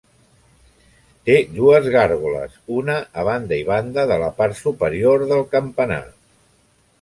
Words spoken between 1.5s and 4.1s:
dues gàrgoles, una a banda i banda